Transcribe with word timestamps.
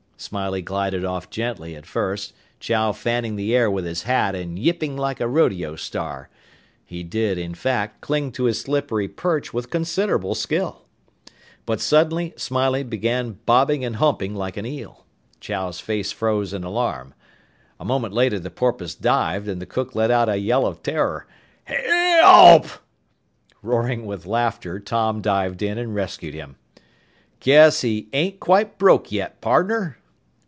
Smiley 0.21 0.61
glided 0.61 1.03
off 1.03 1.31
gently 1.31 1.75
at 1.75 1.87
first, 1.87 2.31
Chow 2.59 2.91
fanning 2.91 3.37
the 3.37 3.55
air 3.55 3.71
with 3.71 3.85
his 3.85 4.03
hat 4.03 4.35
and 4.35 4.59
yipping 4.59 4.95
like 4.95 5.19
a 5.19 5.27
rodeo 5.27 5.75
star. 5.75 6.29
He 6.85 7.01
did, 7.01 7.39
in 7.39 7.55
fact, 7.55 8.01
cling 8.01 8.31
to 8.33 8.43
his 8.43 8.61
slippery 8.61 9.07
perch 9.07 9.51
with 9.51 9.71
considerable 9.71 10.35
skill. 10.35 10.85
But 11.65 11.81
suddenly 11.81 12.35
Smiley 12.37 12.83
began 12.83 13.39
bobbing 13.47 13.83
and 13.83 13.95
humping 13.95 14.35
like 14.35 14.57
an 14.57 14.65
eel. 14.67 15.07
Chow's 15.39 15.79
face 15.79 16.11
froze 16.11 16.53
in 16.53 16.63
alarm. 16.63 17.15
A 17.79 17.83
moment 17.83 18.13
later 18.13 18.37
the 18.39 18.51
porpoise 18.51 18.93
dived 18.93 19.47
and 19.47 19.59
the 19.59 19.65
cook 19.65 19.95
let 19.95 20.11
out 20.11 20.29
a 20.29 20.37
yell 20.37 20.67
of 20.67 20.83
terror, 20.83 21.25
"He 21.67 21.73
e 21.73 22.19
elp!" 22.21 22.67
Roaring 23.63 24.05
with 24.05 24.27
laughter, 24.27 24.79
Tom 24.79 25.19
dived 25.23 25.63
in 25.63 25.79
and 25.79 25.95
rescued 25.95 26.35
him. 26.35 26.57
"Guess 27.39 27.81
he 27.81 28.07
ain't 28.13 28.39
quite 28.39 28.77
broke 28.77 29.11
yet, 29.11 29.41
pardner!" 29.41 29.97